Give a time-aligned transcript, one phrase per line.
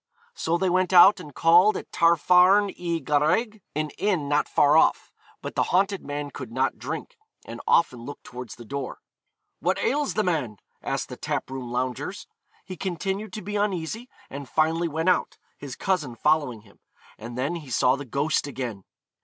[0.33, 5.11] So they went out, and called at Tafarn y Garreg, an inn not far off;
[5.43, 8.97] but the haunted man could not drink, and often looked towards the door.
[9.59, 12.25] 'What ails the man?' asked the tap room loungers.
[12.65, 16.79] He continued to be uneasy, and finally went out, his cousin following him,
[17.19, 18.85] and then he saw the ghost again.